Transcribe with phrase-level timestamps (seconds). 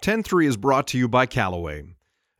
[0.00, 1.82] 10-3 is brought to you by Callaway.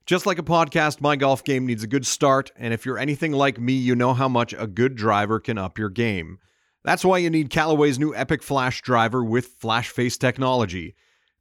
[0.07, 3.33] Just like a podcast, my golf game needs a good start, and if you're anything
[3.33, 6.39] like me, you know how much a good driver can up your game.
[6.85, 10.95] That's why you need Callaway's new Epic Flash driver with flash face technology.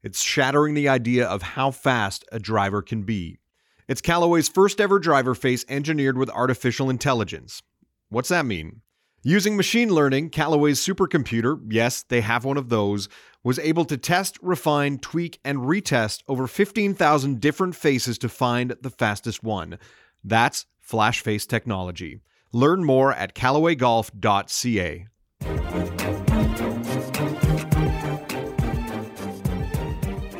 [0.03, 3.39] It's shattering the idea of how fast a driver can be.
[3.87, 7.63] It's Callaway's first ever driver face engineered with artificial intelligence.
[8.09, 8.81] What's that mean?
[9.23, 13.09] Using machine learning, Callaway's supercomputer, yes, they have one of those,
[13.43, 18.89] was able to test, refine, tweak, and retest over 15,000 different faces to find the
[18.89, 19.77] fastest one.
[20.23, 22.19] That's flash face technology.
[22.51, 25.07] Learn more at callawaygolf.ca.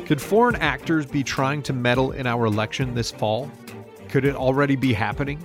[0.06, 3.48] Could foreign actors be trying to meddle in our election this fall?
[4.08, 5.38] Could it already be happening?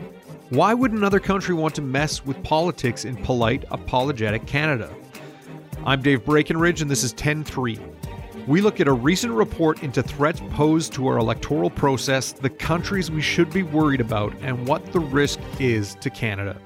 [0.50, 4.92] Why would another country want to mess with politics in polite, apologetic Canada?
[5.88, 7.80] I'm Dave Breakenridge, and this is 10 3.
[8.48, 13.12] We look at a recent report into threats posed to our electoral process, the countries
[13.12, 16.60] we should be worried about, and what the risk is to Canada.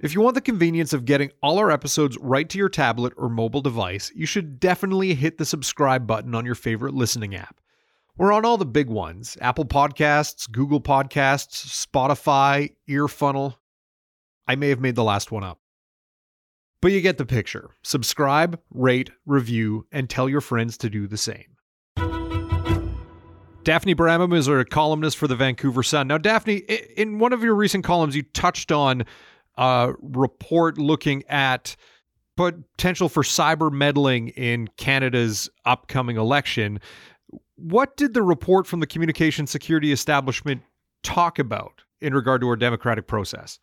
[0.00, 3.30] If you want the convenience of getting all our episodes right to your tablet or
[3.30, 7.58] mobile device, you should definitely hit the subscribe button on your favorite listening app.
[8.18, 13.54] We're on all the big ones Apple Podcasts, Google Podcasts, Spotify, Earfunnel.
[14.46, 15.58] I may have made the last one up.
[16.84, 17.70] But you get the picture.
[17.82, 21.56] Subscribe, rate, review, and tell your friends to do the same.
[23.62, 26.08] Daphne Bramham is a columnist for the Vancouver Sun.
[26.08, 26.56] Now, Daphne,
[26.94, 29.04] in one of your recent columns, you touched on
[29.56, 31.74] a report looking at
[32.36, 36.80] potential for cyber meddling in Canada's upcoming election.
[37.54, 40.60] What did the report from the Communication Security Establishment
[41.02, 43.58] talk about in regard to our democratic process?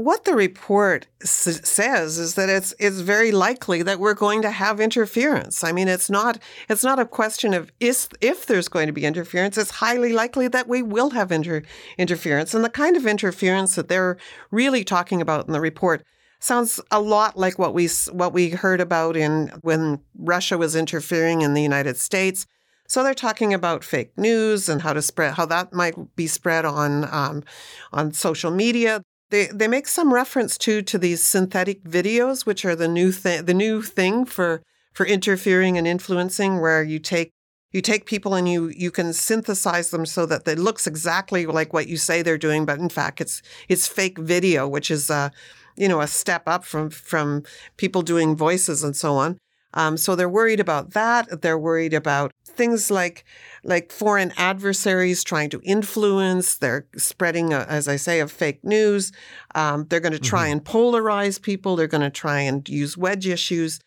[0.00, 4.50] What the report s- says is that it's it's very likely that we're going to
[4.50, 5.62] have interference.
[5.62, 6.38] I mean, it's not
[6.70, 9.58] it's not a question of is if there's going to be interference.
[9.58, 11.64] It's highly likely that we will have inter-
[11.98, 14.16] interference, and the kind of interference that they're
[14.50, 16.02] really talking about in the report
[16.38, 21.42] sounds a lot like what we what we heard about in when Russia was interfering
[21.42, 22.46] in the United States.
[22.88, 26.64] So they're talking about fake news and how to spread how that might be spread
[26.64, 27.44] on um,
[27.92, 29.02] on social media.
[29.30, 33.44] They they make some reference to to these synthetic videos, which are the new thing
[33.44, 37.30] the new thing for for interfering and influencing, where you take
[37.72, 41.72] you take people and you you can synthesize them so that it looks exactly like
[41.72, 45.30] what you say they're doing, but in fact it's it's fake video, which is a
[45.76, 47.44] you know a step up from from
[47.76, 49.38] people doing voices and so on.
[49.74, 51.42] Um, so they're worried about that.
[51.42, 53.24] They're worried about things like
[53.62, 56.56] like foreign adversaries trying to influence.
[56.56, 59.12] They're spreading, a, as I say, of fake news.
[59.54, 60.52] Um, they're going to try mm-hmm.
[60.58, 61.76] and polarize people.
[61.76, 63.80] They're going to try and use wedge issues.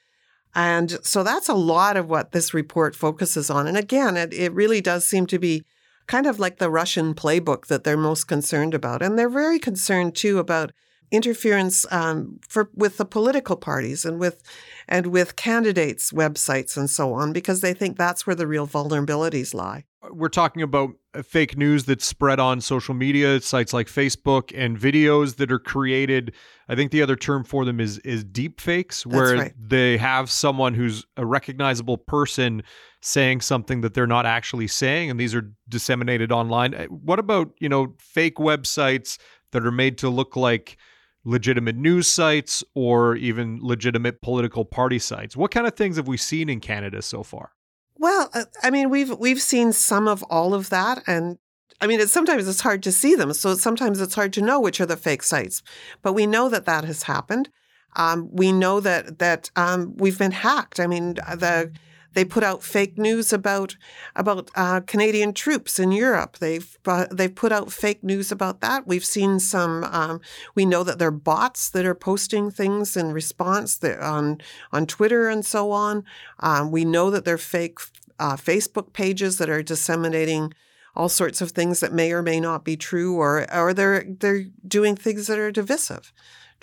[0.56, 3.68] And so that's a lot of what this report focuses on.
[3.68, 5.66] And again, it, it really does seem to be
[6.06, 9.02] kind of like the Russian playbook that they're most concerned about.
[9.02, 10.72] And they're very concerned too about
[11.14, 14.42] interference um, for with the political parties and with
[14.90, 19.54] and with candidates' websites and so on, because they think that's where the real vulnerabilities
[19.54, 19.86] lie.
[20.12, 24.78] We're talking about uh, fake news that's spread on social media sites like Facebook and
[24.78, 26.34] videos that are created.
[26.68, 29.54] I think the other term for them is is deep fakes, where right.
[29.56, 32.64] they have someone who's a recognizable person
[33.02, 36.74] saying something that they're not actually saying, and these are disseminated online.
[36.74, 39.20] Uh, what about you know fake websites
[39.52, 40.78] that are made to look like
[41.26, 45.38] legitimate news sites or even legitimate political party sites.
[45.38, 47.52] What kind of things have we seen in Canada so far?
[47.98, 51.38] Well, uh, I mean, we've we've seen some of all of that, and
[51.80, 53.34] I mean, it's, sometimes it's hard to see them.
[53.34, 55.62] So sometimes it's hard to know which are the fake sites.
[56.02, 57.50] But we know that that has happened.
[57.96, 60.80] Um, we know that that um, we've been hacked.
[60.80, 61.72] I mean, the
[62.14, 63.76] they put out fake news about
[64.16, 66.38] about uh, Canadian troops in Europe.
[66.38, 68.88] They've uh, they've put out fake news about that.
[68.88, 69.84] We've seen some.
[69.86, 70.22] Um,
[70.56, 74.40] we know that there are bots that are posting things in response on
[74.72, 76.04] on Twitter and so on.
[76.40, 77.80] Um, we know that there are fake
[78.20, 80.54] uh, Facebook pages that are disseminating
[80.96, 84.46] all sorts of things that may or may not be true, or or they're they're
[84.68, 86.14] doing things that are divisive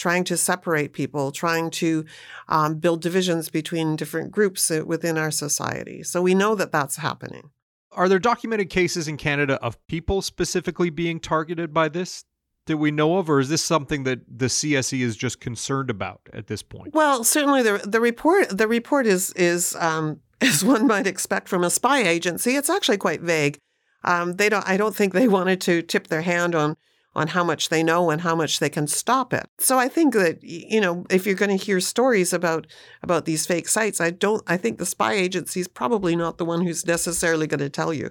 [0.00, 2.04] trying to separate people, trying to
[2.48, 6.02] um, build divisions between different groups uh, within our society.
[6.02, 7.50] So we know that that's happening.
[7.92, 12.24] Are there documented cases in Canada of people specifically being targeted by this
[12.66, 16.20] that we know of, or is this something that the CSE is just concerned about
[16.32, 16.94] at this point?
[16.94, 21.64] Well, certainly the the report the report is is um, as one might expect from
[21.64, 22.56] a spy agency.
[22.56, 23.58] It's actually quite vague.
[24.04, 24.66] Um, they don't.
[24.68, 26.76] I don't think they wanted to tip their hand on
[27.20, 29.46] on how much they know and how much they can stop it.
[29.58, 32.66] So I think that you know if you're going to hear stories about
[33.02, 36.46] about these fake sites, I don't I think the spy agency is probably not the
[36.46, 38.10] one who's necessarily going to tell you.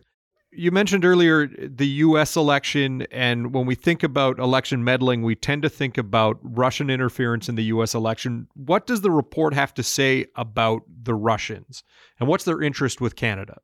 [0.51, 5.63] You mentioned earlier the US election and when we think about election meddling, we tend
[5.63, 8.47] to think about Russian interference in the US election.
[8.53, 11.83] What does the report have to say about the Russians
[12.19, 13.57] and what's their interest with Canada?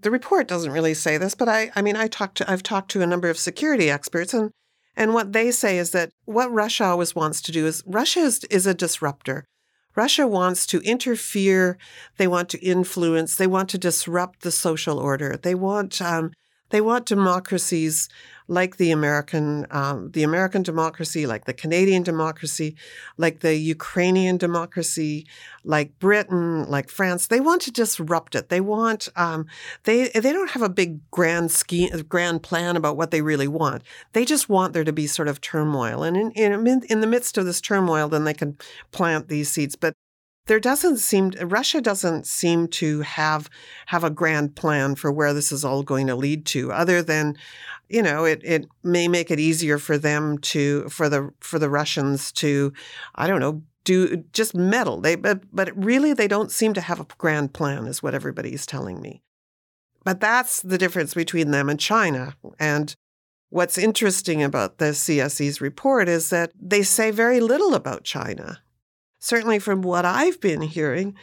[0.00, 2.90] The report doesn't really say this, but I I mean I talked to I've talked
[2.92, 4.50] to a number of security experts and
[4.96, 8.44] and what they say is that what Russia always wants to do is Russia is,
[8.50, 9.44] is a disruptor.
[9.96, 11.78] Russia wants to interfere.
[12.16, 13.36] They want to influence.
[13.36, 15.36] They want to disrupt the social order.
[15.36, 16.32] They want um,
[16.70, 18.08] they want democracies
[18.50, 22.74] like the American, um, the American democracy, like the Canadian democracy,
[23.16, 25.24] like the Ukrainian democracy,
[25.62, 27.28] like Britain, like France.
[27.28, 28.48] They want to disrupt it.
[28.48, 29.46] They want um,
[29.84, 33.82] they they don't have a big grand scheme, grand plan about what they really want.
[34.14, 37.38] They just want there to be sort of turmoil, and in in, in the midst
[37.38, 38.58] of this turmoil, then they can
[38.90, 39.76] plant these seeds.
[39.76, 39.94] But
[40.50, 43.48] there doesn't seem Russia doesn't seem to have
[43.86, 47.36] have a grand plan for where this is all going to lead to other than
[47.88, 51.70] you know it it may make it easier for them to for the for the
[51.70, 52.72] Russians to
[53.14, 55.00] I don't know do just meddle.
[55.00, 58.66] They but but really they don't seem to have a grand plan is what everybody's
[58.66, 59.22] telling me.
[60.02, 62.34] But that's the difference between them and China.
[62.58, 62.92] And
[63.50, 68.58] what's interesting about the CSE's report is that they say very little about China
[69.20, 71.14] certainly from what I've been hearing,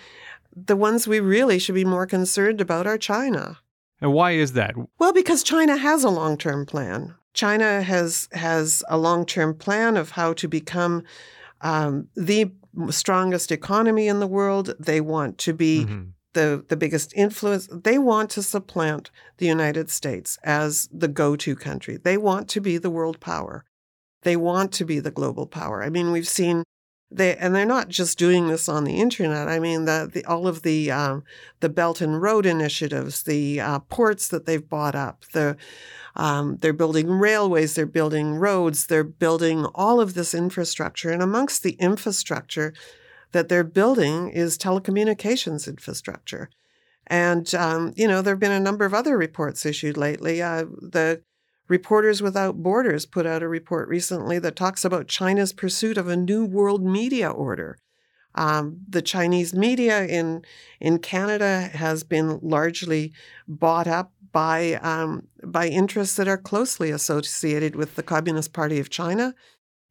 [0.55, 3.59] the ones we really should be more concerned about are China.
[3.99, 4.75] And why is that?
[4.99, 7.15] Well, because China has a long-term plan.
[7.33, 11.03] China has has a long-term plan of how to become
[11.61, 12.51] um, the
[12.89, 14.73] strongest economy in the world.
[14.79, 16.09] They want to be mm-hmm.
[16.33, 17.67] the the biggest influence.
[17.71, 21.97] They want to supplant the United States as the go-to country.
[21.97, 23.65] They want to be the world power.
[24.23, 25.83] They want to be the global power.
[25.83, 26.63] I mean, we've seen
[27.09, 29.47] they and they're not just doing this on the internet.
[29.47, 31.23] I mean, the, the all of the um,
[31.61, 35.55] the Belt and Road initiatives, the uh, ports that they've bought up, the
[36.15, 41.11] um, they're building railways, they're building roads, they're building all of this infrastructure.
[41.11, 42.73] And amongst the infrastructure
[43.31, 46.49] that they're building is telecommunications infrastructure.
[47.05, 50.41] And um, you know, there have been a number of other reports issued lately.
[50.41, 51.21] Uh, the
[51.67, 56.15] Reporters Without Borders put out a report recently that talks about China's pursuit of a
[56.15, 57.77] new world media order.
[58.35, 60.43] Um, the Chinese media in
[60.79, 63.11] in Canada has been largely
[63.47, 68.89] bought up by um, by interests that are closely associated with the Communist Party of
[68.89, 69.33] China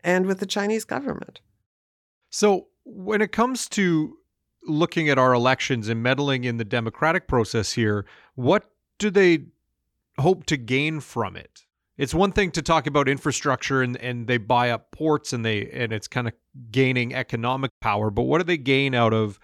[0.05, 1.41] and with the Chinese government.
[2.31, 4.19] So, when it comes to
[4.63, 8.07] looking at our elections and meddling in the democratic process here,
[8.37, 9.47] what do they
[10.19, 11.66] hope to gain from it?
[11.99, 15.71] It's one thing to talk about infrastructure and, and they buy up ports and they
[15.71, 16.35] and it's kind of
[16.71, 19.39] gaining economic power but what do they gain out of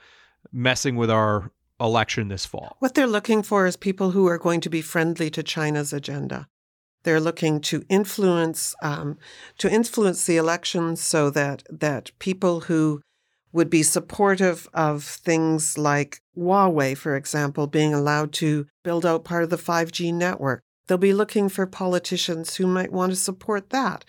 [0.53, 1.51] messing with our
[1.81, 2.77] election this fall?
[2.79, 6.49] What they're looking for is people who are going to be friendly to china's agenda.
[7.05, 9.19] They're looking to influence um,
[9.59, 13.03] to influence the election so that that people who
[13.53, 19.43] would be supportive of things like Huawei, for example, being allowed to build out part
[19.43, 24.05] of the 5G network, They'll be looking for politicians who might want to support that.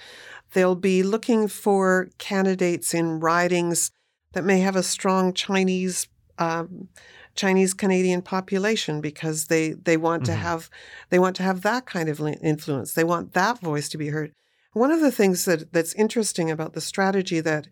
[0.53, 3.91] They'll be looking for candidates in ridings
[4.33, 6.07] that may have a strong Chinese
[6.39, 6.89] um,
[7.35, 10.33] Chinese Canadian population because they they want mm-hmm.
[10.33, 10.69] to have
[11.09, 12.93] they want to have that kind of influence.
[12.93, 14.33] They want that voice to be heard.
[14.73, 17.67] One of the things that that's interesting about the strategy that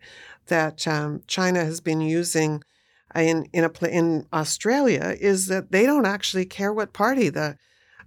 [0.46, 2.62] that um, China has been using
[3.14, 7.56] in in a in Australia is that they don't actually care what party the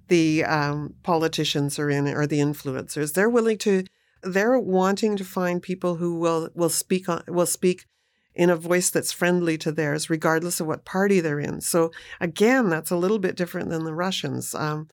[0.08, 3.14] the um, politicians are in or the influencers.
[3.14, 3.86] They're willing to,
[4.24, 7.86] they're wanting to find people who will will speak on, will speak
[8.34, 11.62] in a voice that's friendly to theirs, regardless of what party they're in.
[11.62, 14.54] So again, that's a little bit different than the Russians.
[14.54, 14.90] Um,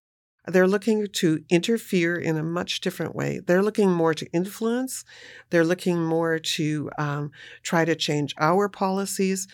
[0.47, 3.41] they're looking to interfere in a much different way.
[3.47, 5.05] They're looking more to influence.
[5.51, 7.31] They're looking more to um,
[7.63, 9.47] try to change our policies.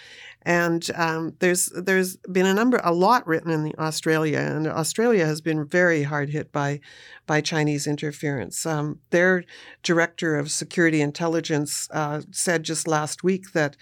[0.42, 5.42] And um, there's there's been a number, a lot written in Australia, and Australia has
[5.42, 6.80] been very hard hit by
[7.26, 8.64] by Chinese interference.
[8.64, 9.45] Um, their
[9.83, 13.76] director of security intelligence uh, said just last week that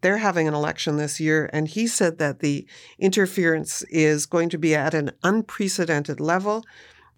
[0.00, 2.66] they're having an election this year, and he said that the
[2.98, 6.64] interference is going to be at an unprecedented level.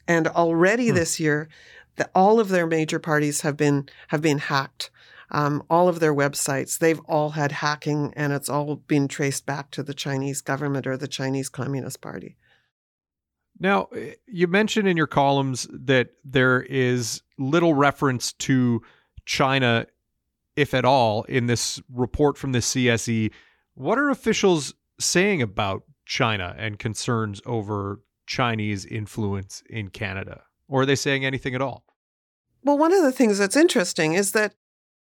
[0.09, 0.97] And already hmm.
[0.97, 1.49] this year,
[1.97, 4.91] the, all of their major parties have been have been hacked.
[5.31, 9.71] Um, all of their websites, they've all had hacking, and it's all been traced back
[9.71, 12.37] to the Chinese government or the Chinese Communist Party.
[13.59, 18.83] Now, eh, you mentioned in your columns that there is little reference to
[19.25, 19.87] China,
[20.57, 23.33] if at all, in this report from the CSE.
[23.75, 30.43] What are officials saying about China and concerns over Chinese influence in Canada?
[30.69, 31.85] Or are they saying anything at all?
[32.65, 34.55] Well, one of the things that's interesting is that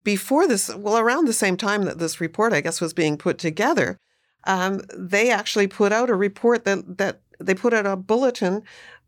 [0.04, 3.38] before this, well, around the same time that this report, I guess, was being put
[3.38, 3.98] together,
[4.44, 8.62] um, they actually put out a report that that they put out a bulletin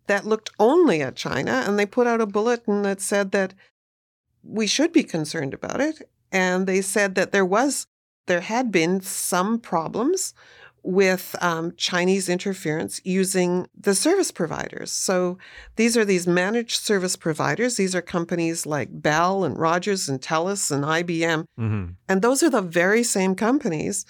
[0.06, 3.54] that looked only at China, and they put out a bulletin that said that
[4.42, 7.86] we should be concerned about it, and they said that there was
[8.26, 10.34] there had been some problems
[10.82, 14.90] with um, Chinese interference using the service providers.
[14.90, 15.38] So
[15.76, 17.76] these are these managed service providers.
[17.76, 21.44] These are companies like Bell and Rogers and TELUS and IBM.
[21.58, 21.92] Mm-hmm.
[22.08, 24.06] And those are the very same companies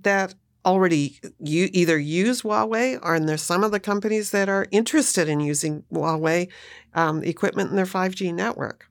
[0.00, 0.34] that
[0.64, 5.28] already you either use Huawei or and there's some of the companies that are interested
[5.28, 6.48] in using Huawei
[6.94, 8.87] um, equipment in their 5G network.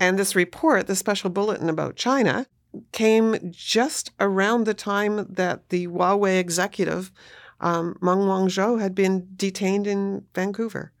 [0.00, 2.46] And this report, the special bulletin about China,
[2.92, 7.10] came just around the time that the Huawei executive,
[7.60, 10.92] um, Meng Wanzhou, had been detained in Vancouver.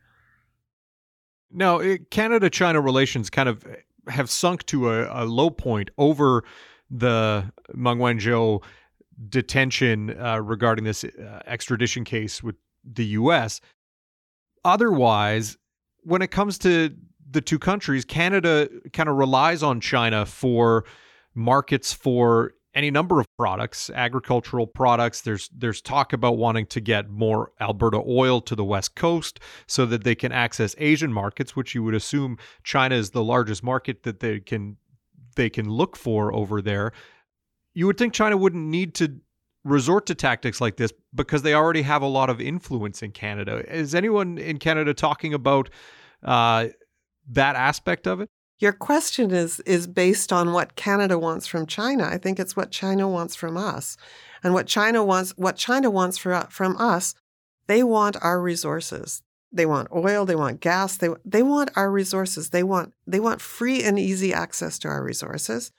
[1.50, 3.64] Now, Canada China relations kind of
[4.08, 6.44] have sunk to a, a low point over
[6.90, 8.62] the Meng Wanzhou
[9.28, 13.60] detention uh, regarding this uh, extradition case with the U.S.
[14.64, 15.56] Otherwise,
[16.02, 16.94] when it comes to
[17.30, 20.84] the two countries, Canada kind of relies on China for
[21.34, 25.22] markets for any number of products, agricultural products.
[25.22, 29.86] There's there's talk about wanting to get more Alberta oil to the west coast so
[29.86, 34.02] that they can access Asian markets, which you would assume China is the largest market
[34.04, 34.76] that they can
[35.36, 36.92] they can look for over there
[37.78, 39.20] you would think China wouldn't need to
[39.62, 43.62] resort to tactics like this because they already have a lot of influence in Canada.
[43.72, 45.70] Is anyone in Canada talking about
[46.24, 46.66] uh,
[47.28, 48.28] that aspect of it?
[48.60, 52.04] Your question is is based on what Canada wants from China.
[52.04, 53.96] I think it's what China wants from us,
[54.42, 57.14] and what China wants what China wants for, from us.
[57.68, 59.22] They want our resources.
[59.52, 60.24] They want oil.
[60.24, 60.96] They want gas.
[60.96, 62.50] They they want our resources.
[62.50, 65.70] They want they want free and easy access to our resources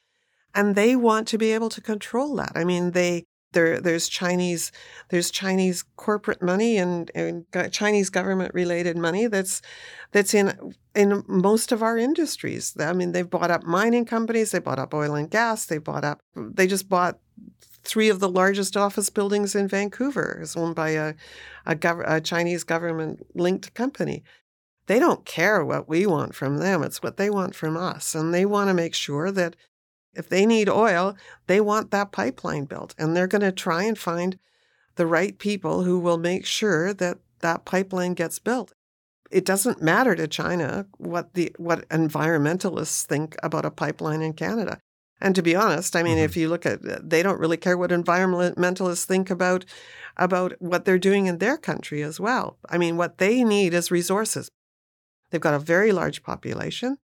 [0.55, 2.51] and they want to be able to control that.
[2.55, 4.71] I mean, they there there's Chinese
[5.09, 9.61] there's Chinese corporate money and, and Chinese government related money that's
[10.11, 12.75] that's in in most of our industries.
[12.79, 16.03] I mean, they've bought up mining companies, they bought up oil and gas, they bought
[16.03, 17.19] up they just bought
[17.83, 21.13] three of the largest office buildings in Vancouver is owned by a
[21.65, 24.23] a, gov- a Chinese government linked company.
[24.87, 28.33] They don't care what we want from them; it's what they want from us, and
[28.33, 29.55] they want to make sure that
[30.13, 31.15] if they need oil,
[31.47, 34.37] they want that pipeline built, and they're going to try and find
[34.95, 38.73] the right people who will make sure that that pipeline gets built.
[39.31, 44.79] It doesn't matter to China what the what environmentalists think about a pipeline in Canada.
[45.21, 46.25] And to be honest, I mean, mm-hmm.
[46.25, 49.65] if you look at, they don't really care what environmentalists think about
[50.17, 52.57] about what they're doing in their country as well.
[52.69, 54.49] I mean, what they need is resources.
[55.29, 56.97] They've got a very large population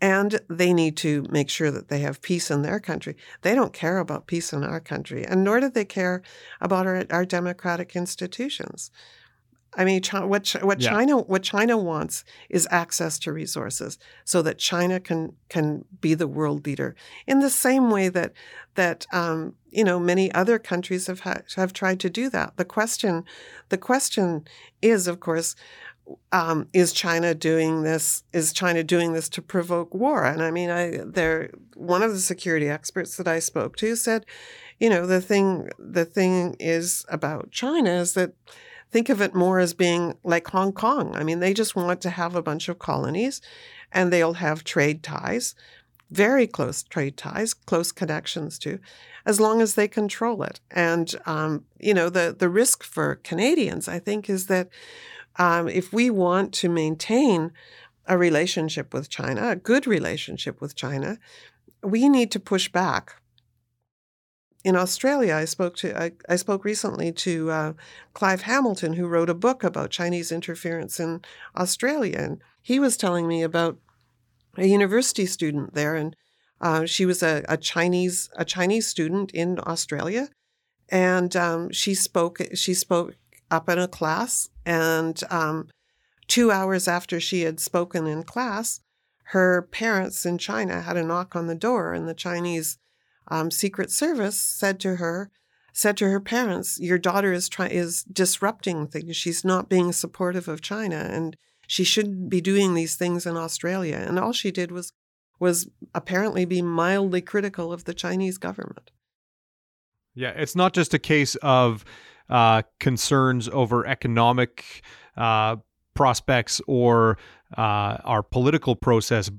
[0.00, 3.16] and they need to make sure that they have peace in their country.
[3.42, 6.22] They don't care about peace in our country, and nor do they care
[6.60, 8.90] about our, our democratic institutions.
[9.74, 10.90] I mean, what what yeah.
[10.90, 16.26] China what China wants is access to resources, so that China can can be the
[16.26, 18.32] world leader in the same way that
[18.76, 22.56] that um, you know many other countries have ha- have tried to do that.
[22.56, 23.24] The question
[23.68, 24.46] the question
[24.80, 25.54] is, of course,
[26.32, 28.22] um, is China doing this?
[28.32, 30.24] Is China doing this to provoke war?
[30.24, 34.26] And I mean, I there one of the security experts that I spoke to said,
[34.78, 38.32] you know, the thing the thing is about China is that
[38.90, 41.14] think of it more as being like Hong Kong.
[41.14, 43.40] I mean, they just want to have a bunch of colonies,
[43.92, 45.54] and they'll have trade ties,
[46.10, 48.78] very close trade ties, close connections to,
[49.26, 50.60] as long as they control it.
[50.70, 54.68] And um, you know, the the risk for Canadians, I think, is that
[55.38, 57.52] um, if we want to maintain
[58.06, 61.18] a relationship with China, a good relationship with China,
[61.82, 63.14] we need to push back.
[64.64, 67.72] In Australia, I spoke to I, I spoke recently to uh,
[68.12, 71.22] Clive Hamilton, who wrote a book about Chinese interference in
[71.56, 73.78] Australia, and he was telling me about
[74.56, 76.16] a university student there, and
[76.60, 80.28] uh, she was a, a, Chinese a Chinese student in Australia,
[80.88, 83.14] and um, she spoke she spoke
[83.50, 84.48] up in a class.
[84.64, 85.68] And um,
[86.26, 88.80] two hours after she had spoken in class,
[89.24, 92.78] her parents in China had a knock on the door, and the Chinese
[93.28, 95.30] um, Secret Service said to her,
[95.72, 99.16] said to her parents, "Your daughter is try- is disrupting things.
[99.16, 101.36] She's not being supportive of China, and
[101.66, 104.92] she shouldn't be doing these things in Australia." And all she did was
[105.38, 108.90] was apparently be mildly critical of the Chinese government.
[110.14, 111.84] Yeah, it's not just a case of
[112.28, 114.82] uh, concerns over economic
[115.16, 115.56] uh,
[115.94, 117.18] prospects or
[117.56, 119.30] uh, our political process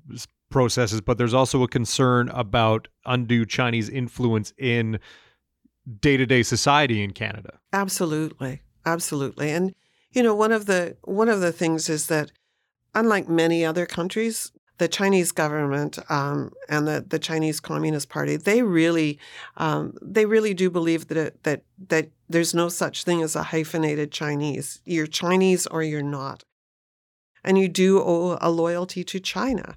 [0.50, 5.00] processes, but there's also a concern about undue Chinese influence in
[6.00, 7.60] day to day society in Canada.
[7.72, 9.74] Absolutely, absolutely, and
[10.12, 12.32] you know one of the one of the things is that
[12.96, 18.64] unlike many other countries, the Chinese government um, and the, the Chinese Communist Party they
[18.64, 19.20] really
[19.58, 23.44] um, they really do believe that it, that that there's no such thing as a
[23.44, 24.82] hyphenated Chinese.
[24.86, 26.44] You're Chinese or you're not,
[27.44, 29.76] and you do owe a loyalty to China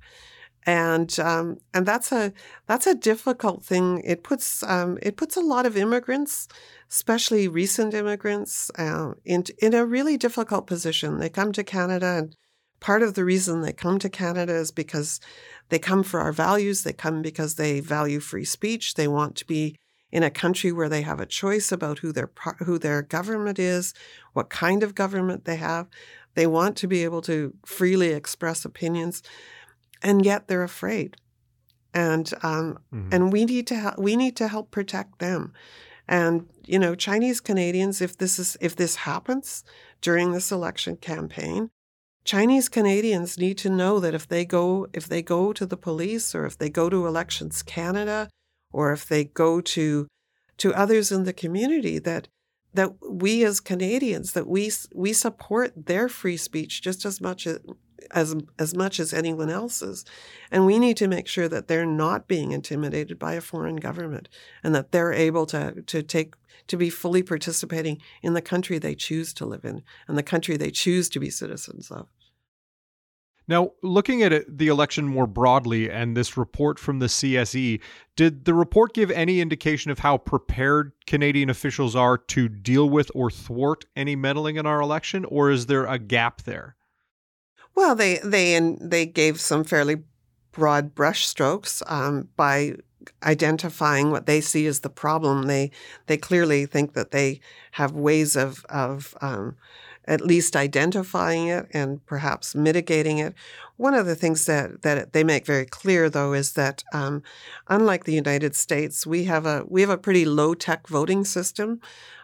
[0.65, 2.33] and um, and that's a
[2.67, 4.01] that's a difficult thing.
[4.05, 6.49] It puts um, it puts a lot of immigrants,
[6.91, 11.19] especially recent immigrants, uh, in in a really difficult position.
[11.19, 12.37] They come to Canada, and
[12.83, 15.21] part of the reason they come to Canada is because
[15.69, 16.83] they come for our values.
[16.83, 18.95] They come because they value free speech.
[18.95, 19.77] They want to be
[20.11, 23.95] in a country where they have a choice about who their who their government is,
[24.35, 25.89] what kind of government they have.
[26.35, 29.23] They want to be able to freely express opinions
[30.03, 31.17] and yet they're afraid.
[31.95, 33.09] And um, mm-hmm.
[33.13, 35.53] and we need to help, we need to help protect them.
[36.09, 39.63] And you know, Chinese Canadians, if this is if this happens
[40.01, 41.71] during this election campaign,
[42.25, 46.35] Chinese Canadians need to know that if they go if they go to the police
[46.35, 48.29] or if they go to Elections Canada
[48.73, 50.07] or if they go to
[50.59, 52.29] to others in the community that
[52.75, 57.59] that we as Canadians that we we support their free speech just as much as
[58.11, 60.05] as as much as anyone else's.
[60.51, 64.29] And we need to make sure that they're not being intimidated by a foreign government
[64.63, 66.35] and that they're able to to take
[66.69, 70.57] to be fully participating in the country they choose to live in and the country
[70.57, 72.09] they choose to be citizens of
[73.49, 77.81] now, looking at it, the election more broadly and this report from the CSE,
[78.15, 83.11] did the report give any indication of how prepared Canadian officials are to deal with
[83.15, 86.77] or thwart any meddling in our election, or is there a gap there?
[87.75, 90.05] Well, they they and they gave some fairly
[90.53, 92.77] broad brushstrokes um, by
[93.23, 95.45] identifying what they see as the problem.
[95.45, 95.71] They
[96.07, 97.41] they clearly think that they
[97.73, 99.57] have ways of of um,
[100.05, 103.35] at least identifying it and perhaps mitigating it.
[103.77, 107.23] One of the things that, that they make very clear, though, is that um,
[107.69, 111.81] unlike the United States, we have a we have a pretty low tech voting system.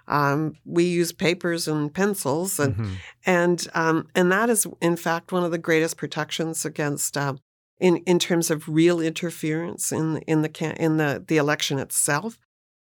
[0.07, 2.95] Um, we use papers and pencils, and mm-hmm.
[3.27, 7.17] and um, and that is in fact one of the greatest protections against.
[7.17, 7.35] Uh,
[7.81, 12.38] in, in terms of real interference in in the in the, the election itself,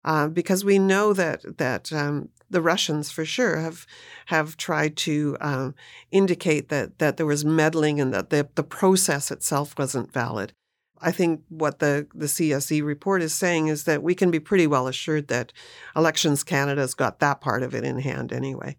[0.04, 3.86] uh, because we know that that um, the Russians for sure have
[4.26, 5.74] have tried to um,
[6.10, 10.52] indicate that that there was meddling and that the, the process itself wasn't valid.
[11.00, 14.66] I think what the, the CSE report is saying is that we can be pretty
[14.66, 15.52] well assured that
[15.94, 18.76] Elections Canada's got that part of it in hand anyway.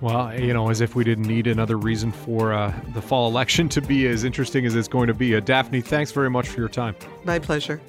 [0.00, 3.68] Well, you know, as if we didn't need another reason for uh, the fall election
[3.70, 5.34] to be as interesting as it's going to be.
[5.34, 6.94] Uh, Daphne, thanks very much for your time.
[7.24, 7.80] My pleasure.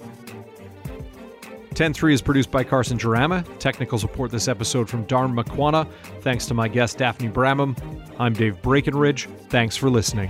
[1.75, 3.45] 10.3 is produced by Carson Jerema.
[3.59, 5.87] Technical support this episode from Darn McQuana.
[6.21, 7.77] Thanks to my guest, Daphne Bramham.
[8.19, 9.27] I'm Dave Breakenridge.
[9.49, 10.29] Thanks for listening.